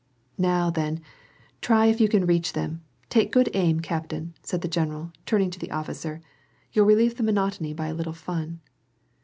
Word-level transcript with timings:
"Now, 0.49 0.71
then, 0.71 0.99
try 1.61 1.85
if 1.85 2.01
you 2.01 2.09
can 2.09 2.25
reach 2.25 2.53
them— 2.53 2.81
take 3.11 3.31
good 3.31 3.51
aim, 3.53 3.81
captain," 3.81 4.33
said 4.41 4.61
the 4.61 4.67
general, 4.67 5.11
turning 5.27 5.51
to 5.51 5.59
the 5.59 5.69
officer. 5.69 6.21
"You'll 6.73 6.87
relieve 6.87 7.17
the 7.17 7.23
monotony 7.23 7.71
by 7.75 7.89
a 7.89 7.93
little 7.93 8.11
fun." 8.13 8.61